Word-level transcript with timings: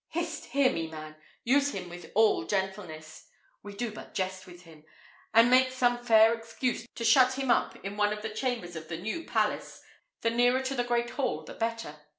Hist! 0.09 0.45
hear 0.45 0.71
me, 0.73 0.87
man! 0.89 1.15
Use 1.43 1.73
him 1.73 1.87
with 1.87 2.11
all 2.15 2.43
gentleness 2.45 3.27
(we 3.61 3.75
do 3.75 3.91
but 3.91 4.15
jest 4.15 4.47
with 4.47 4.63
him), 4.63 4.83
and 5.31 5.51
make 5.51 5.69
some 5.71 6.03
fair 6.03 6.33
excuse 6.33 6.87
to 6.95 7.05
shut 7.05 7.37
him 7.37 7.51
up 7.51 7.75
in 7.85 7.97
one 7.97 8.11
of 8.11 8.23
the 8.23 8.29
chambers 8.33 8.75
of 8.75 8.87
the 8.87 8.97
new 8.97 9.25
palace, 9.27 9.79
the 10.21 10.31
nearer 10.31 10.63
to 10.63 10.73
the 10.73 10.83
great 10.83 11.11
hall 11.11 11.43
the 11.43 11.53
better. 11.53 11.97